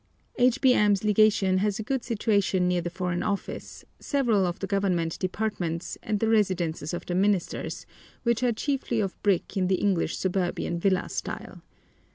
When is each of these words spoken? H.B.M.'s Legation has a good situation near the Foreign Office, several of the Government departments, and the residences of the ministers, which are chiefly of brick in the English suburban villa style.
H.B.M.'s 0.39 1.03
Legation 1.03 1.59
has 1.59 1.77
a 1.77 1.83
good 1.83 2.03
situation 2.03 2.67
near 2.67 2.81
the 2.81 2.89
Foreign 2.89 3.21
Office, 3.21 3.85
several 3.99 4.47
of 4.47 4.57
the 4.57 4.65
Government 4.65 5.19
departments, 5.19 5.95
and 6.01 6.19
the 6.19 6.27
residences 6.27 6.91
of 6.91 7.05
the 7.05 7.13
ministers, 7.13 7.85
which 8.23 8.41
are 8.41 8.51
chiefly 8.51 8.99
of 8.99 9.21
brick 9.21 9.55
in 9.55 9.67
the 9.67 9.75
English 9.75 10.17
suburban 10.17 10.79
villa 10.79 11.07
style. 11.07 11.61